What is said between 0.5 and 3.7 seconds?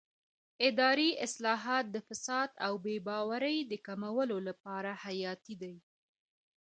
اداري اصلاحات د فساد او بې باورۍ